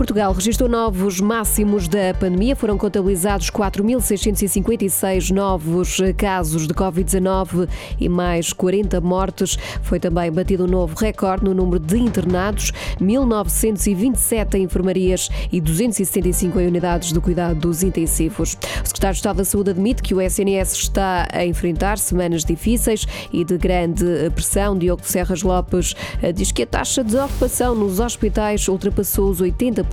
Portugal 0.00 0.32
registrou 0.32 0.66
novos 0.66 1.20
máximos 1.20 1.86
da 1.86 2.14
pandemia. 2.18 2.56
Foram 2.56 2.78
contabilizados 2.78 3.50
4.656 3.50 5.30
novos 5.30 5.98
casos 6.16 6.66
de 6.66 6.72
Covid-19 6.72 7.68
e 8.00 8.08
mais 8.08 8.50
40 8.50 8.98
mortes. 9.02 9.58
Foi 9.82 10.00
também 10.00 10.32
batido 10.32 10.64
um 10.64 10.66
novo 10.66 10.96
recorde 10.96 11.44
no 11.44 11.52
número 11.52 11.78
de 11.78 11.98
internados, 11.98 12.72
1.927 12.98 14.54
em 14.54 14.62
enfermarias 14.62 15.28
e 15.52 15.60
275 15.60 16.58
em 16.60 16.66
unidades 16.66 17.12
de 17.12 17.20
cuidado 17.20 17.60
dos 17.60 17.82
intensivos. 17.82 18.56
O 18.82 18.86
secretário 18.86 19.12
de 19.12 19.18
Estado 19.18 19.36
da 19.36 19.44
Saúde 19.44 19.72
admite 19.72 20.02
que 20.02 20.14
o 20.14 20.20
SNS 20.22 20.72
está 20.72 21.28
a 21.30 21.44
enfrentar 21.44 21.98
semanas 21.98 22.42
difíceis 22.42 23.06
e 23.30 23.44
de 23.44 23.58
grande 23.58 24.02
pressão. 24.34 24.78
Diogo 24.78 25.02
Serras 25.04 25.42
Lopes 25.42 25.94
eh, 26.22 26.32
diz 26.32 26.50
que 26.52 26.62
a 26.62 26.66
taxa 26.66 27.04
de 27.04 27.18
ocupação 27.18 27.74
nos 27.74 28.00
hospitais 28.00 28.66
ultrapassou 28.66 29.28
os 29.28 29.42
80% 29.42 29.89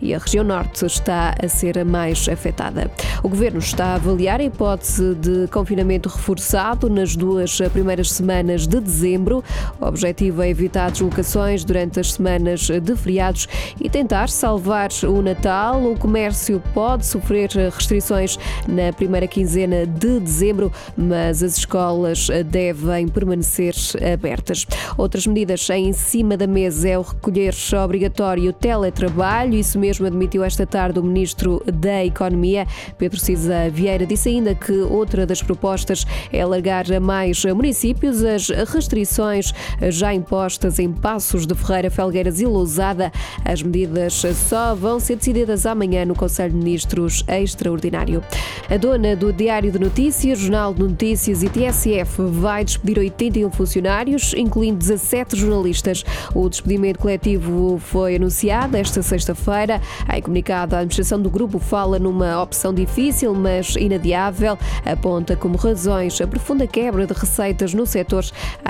e 0.00 0.14
a 0.14 0.18
região 0.18 0.44
norte 0.44 0.84
está 0.84 1.34
a 1.42 1.48
ser 1.48 1.78
a 1.78 1.84
mais 1.84 2.28
afetada. 2.28 2.90
O 3.22 3.28
governo 3.28 3.58
está 3.58 3.86
a 3.86 3.94
avaliar 3.94 4.40
a 4.40 4.44
hipótese 4.44 5.14
de 5.14 5.48
confinamento 5.48 6.08
reforçado 6.08 6.88
nas 6.88 7.16
duas 7.16 7.58
primeiras 7.72 8.12
semanas 8.12 8.66
de 8.66 8.80
dezembro. 8.80 9.42
O 9.80 9.86
objetivo 9.86 10.42
é 10.42 10.48
evitar 10.48 10.90
deslocações 10.90 11.64
durante 11.64 12.00
as 12.00 12.12
semanas 12.12 12.68
de 12.68 12.96
feriados 12.96 13.48
e 13.80 13.88
tentar 13.88 14.28
salvar 14.28 14.90
o 15.04 15.22
Natal. 15.22 15.82
O 15.84 15.98
comércio 15.98 16.62
pode 16.72 17.06
sofrer 17.06 17.50
restrições 17.50 18.38
na 18.66 18.92
primeira 18.92 19.26
quinzena 19.26 19.86
de 19.86 20.20
dezembro, 20.20 20.72
mas 20.96 21.42
as 21.42 21.58
escolas 21.58 22.28
devem 22.46 23.08
permanecer 23.08 23.74
abertas. 24.12 24.66
Outras 24.96 25.26
medidas 25.26 25.68
em 25.70 25.92
cima 25.92 26.36
da 26.36 26.46
mesa 26.46 26.88
é 26.88 26.98
o 26.98 27.02
recolher 27.02 27.54
obrigatório 27.82 28.52
teletrabalho. 28.52 29.07
Isso 29.52 29.78
mesmo 29.78 30.06
admitiu 30.06 30.44
esta 30.44 30.66
tarde 30.66 30.98
o 30.98 31.02
Ministro 31.02 31.62
da 31.72 32.04
Economia, 32.04 32.66
Pedro 32.96 33.18
Cisa 33.18 33.70
Vieira. 33.70 34.06
Disse 34.06 34.28
ainda 34.28 34.54
que 34.54 34.72
outra 34.72 35.24
das 35.24 35.42
propostas 35.42 36.06
é 36.32 36.40
alargar 36.40 36.92
a 36.92 37.00
mais 37.00 37.44
municípios 37.44 38.22
as 38.22 38.48
restrições 38.48 39.52
já 39.90 40.12
impostas 40.12 40.78
em 40.78 40.92
Passos 40.92 41.46
de 41.46 41.54
Ferreira, 41.54 41.90
Felgueiras 41.90 42.40
e 42.40 42.46
Lousada. 42.46 43.10
As 43.44 43.62
medidas 43.62 44.22
só 44.48 44.74
vão 44.74 45.00
ser 45.00 45.16
decididas 45.16 45.66
amanhã 45.66 46.04
no 46.04 46.14
Conselho 46.14 46.50
de 46.50 46.56
Ministros 46.56 47.24
Extraordinário. 47.26 48.22
A 48.70 48.76
dona 48.76 49.16
do 49.16 49.32
Diário 49.32 49.72
de 49.72 49.78
Notícias, 49.78 50.38
Jornal 50.38 50.74
de 50.74 50.82
Notícias 50.82 51.42
e 51.42 51.48
TSF 51.48 52.22
vai 52.22 52.64
despedir 52.64 52.98
81 52.98 53.50
funcionários, 53.50 54.34
incluindo 54.34 54.78
17 54.78 55.36
jornalistas. 55.36 56.04
O 56.34 56.48
despedimento 56.48 56.98
coletivo 56.98 57.78
foi 57.78 58.16
anunciado 58.16 58.76
esta 58.76 58.97
sexta-feira. 59.02 59.80
Em 60.12 60.22
comunicado, 60.22 60.74
a 60.74 60.78
administração 60.78 61.20
do 61.20 61.30
grupo 61.30 61.58
fala 61.58 61.98
numa 61.98 62.42
opção 62.42 62.72
difícil, 62.72 63.34
mas 63.34 63.76
inadiável. 63.76 64.58
Aponta 64.84 65.36
como 65.36 65.56
razões 65.56 66.20
a 66.20 66.26
profunda 66.26 66.66
quebra 66.66 67.06
de 67.06 67.12
receitas 67.12 67.74
no 67.74 67.86
setor, 67.86 68.24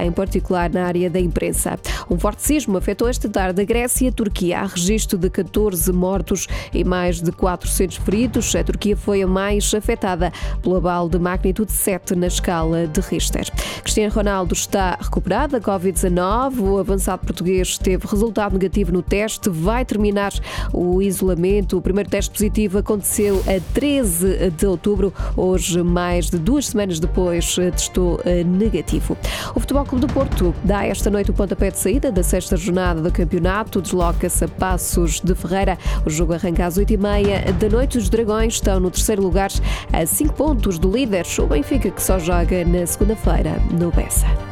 em 0.00 0.12
particular 0.12 0.70
na 0.70 0.84
área 0.84 1.08
da 1.10 1.20
imprensa. 1.20 1.78
Um 2.10 2.18
forte 2.18 2.42
sismo 2.42 2.76
afetou 2.76 3.08
esta 3.08 3.28
tarde 3.28 3.62
a 3.62 3.64
Grécia 3.64 4.06
e 4.06 4.08
a 4.08 4.12
Turquia. 4.12 4.60
Há 4.60 4.66
registro 4.66 5.18
de 5.18 5.30
14 5.30 5.92
mortos 5.92 6.46
e 6.72 6.84
mais 6.84 7.20
de 7.20 7.32
400 7.32 7.96
feridos. 7.96 8.54
A 8.54 8.62
Turquia 8.62 8.96
foi 8.96 9.22
a 9.22 9.26
mais 9.26 9.72
afetada 9.74 10.32
pelo 10.62 10.76
abalo 10.76 11.08
de 11.08 11.18
magnitude 11.18 11.72
7 11.72 12.14
na 12.14 12.26
escala 12.26 12.86
de 12.86 13.00
Richter. 13.00 13.50
Cristiano 13.82 14.12
Ronaldo 14.12 14.54
está 14.54 14.98
recuperado 15.00 15.52
da 15.52 15.60
Covid-19. 15.60 16.60
O 16.60 16.78
avançado 16.78 17.26
português 17.26 17.78
teve 17.78 18.06
resultado 18.06 18.52
negativo 18.52 18.92
no 18.92 19.02
teste, 19.02 19.48
vai 19.48 19.84
terminar 20.04 20.32
o 20.72 21.00
isolamento. 21.00 21.78
O 21.78 21.82
primeiro 21.82 22.10
teste 22.10 22.30
positivo 22.30 22.78
aconteceu 22.78 23.42
a 23.46 23.60
13 23.72 24.50
de 24.50 24.66
outubro. 24.66 25.12
Hoje, 25.36 25.82
mais 25.82 26.28
de 26.28 26.38
duas 26.38 26.66
semanas 26.66 27.00
depois, 27.00 27.54
testou 27.54 28.20
negativo. 28.44 29.16
O 29.54 29.60
Futebol 29.60 29.84
Clube 29.84 30.06
do 30.06 30.12
Porto 30.12 30.54
dá 30.62 30.84
esta 30.84 31.08
noite 31.10 31.30
o 31.30 31.34
pontapé 31.34 31.70
de 31.70 31.78
saída 31.78 32.12
da 32.12 32.22
sexta 32.22 32.56
jornada 32.56 33.00
do 33.00 33.10
campeonato. 33.10 33.80
Desloca-se 33.80 34.44
a 34.44 34.48
Passos 34.48 35.20
de 35.20 35.34
Ferreira. 35.34 35.78
O 36.04 36.10
jogo 36.10 36.34
arranca 36.34 36.66
às 36.66 36.78
8h30 36.78 37.52
da 37.52 37.68
noite. 37.68 37.96
Os 37.96 38.10
Dragões 38.10 38.54
estão 38.54 38.78
no 38.78 38.90
terceiro 38.90 39.22
lugar, 39.22 39.50
a 39.92 40.04
5 40.04 40.34
pontos 40.34 40.78
do 40.78 40.90
líder. 40.90 41.24
O 41.38 41.46
Benfica, 41.46 41.90
que 41.90 42.02
só 42.02 42.18
joga 42.18 42.64
na 42.64 42.86
segunda-feira 42.86 43.56
no 43.78 43.90
Bessa. 43.90 44.43